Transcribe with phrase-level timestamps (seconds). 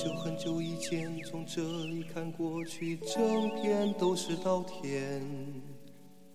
[0.00, 5.22] 很久很久以前，从这里看过去，整片都是稻田。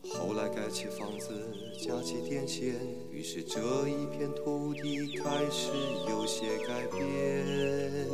[0.04, 1.34] 后来盖起房子，
[1.80, 2.76] 架起电线，
[3.12, 3.60] 于是这
[3.90, 5.72] 一片土地开始
[6.08, 8.08] 有些改变。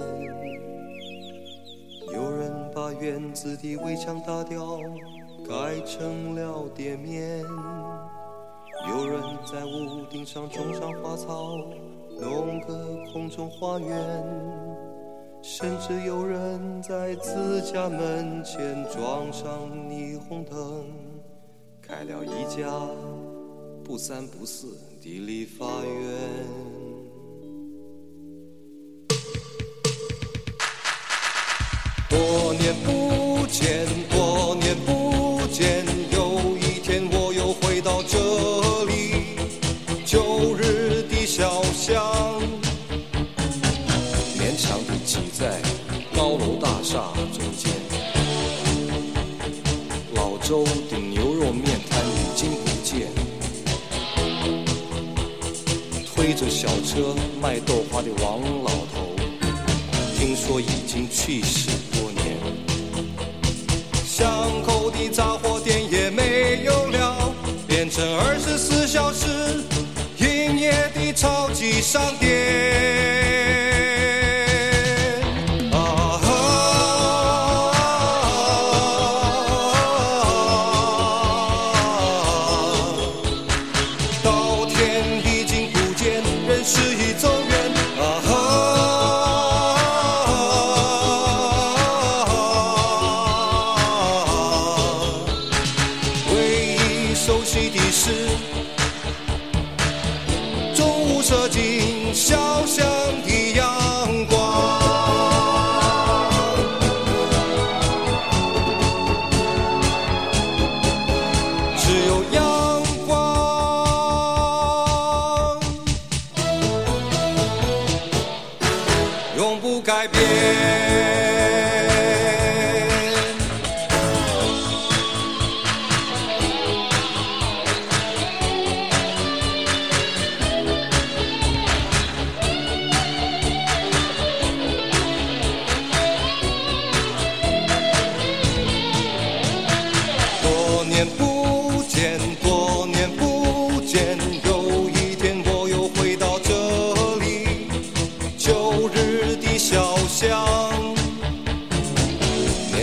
[2.13, 4.79] 有人把院子的围墙打掉，
[5.45, 7.43] 改成了店面；
[8.87, 11.57] 有人在屋顶上种上花草，
[12.17, 14.23] 弄个空中花园；
[15.43, 20.85] 甚至有人在自家门前装上霓虹灯，
[21.81, 22.69] 开了一家
[23.83, 26.01] 不三不四的理发院。
[32.07, 33.87] 多年不见，
[44.71, 45.59] 勉强地挤在
[46.15, 47.71] 高楼大厦中间。
[50.13, 53.09] 老周的牛肉面摊已经不见，
[56.05, 59.13] 推着小车卖豆花的王老头，
[60.17, 62.37] 听说已经去世多年。
[64.05, 67.33] 巷口的杂货店也没有了，
[67.67, 69.25] 变成二十四小时
[70.17, 73.00] 营业的超级商店。
[97.51, 98.50] 自己的事。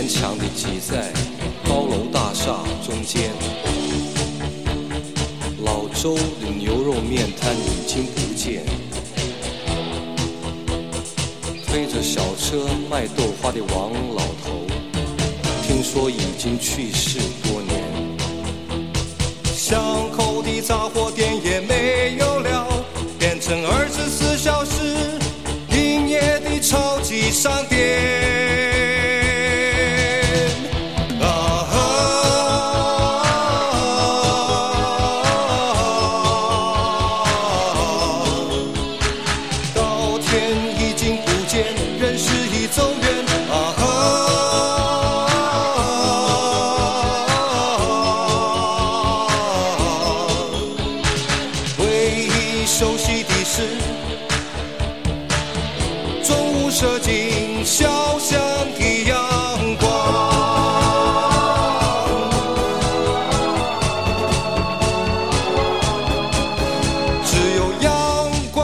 [0.09, 1.13] 强地挤在
[1.63, 3.29] 高楼大厦中间，
[5.63, 8.65] 老周的牛肉面摊已经不见，
[11.67, 14.65] 推着小车卖豆花的王老头，
[15.61, 17.79] 听说已经去世多年。
[19.53, 22.67] 巷口的杂货店也没有了，
[23.19, 25.19] 变成二十四小时
[25.71, 28.08] 营业的超级商店。
[56.79, 58.39] 射进小巷
[58.79, 59.85] 的阳光。
[67.25, 67.91] 只有阳
[68.53, 68.63] 光，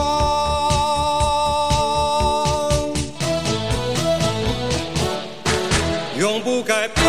[6.18, 7.04] 永不改变。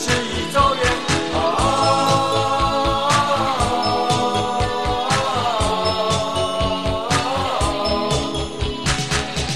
[0.00, 0.29] 是。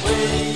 [0.05, 0.54] way.